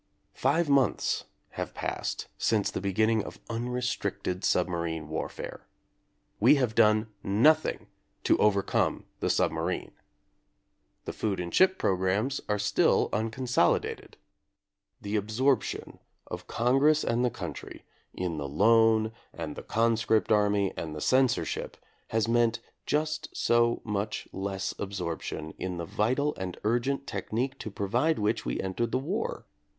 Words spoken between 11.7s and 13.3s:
programmes are still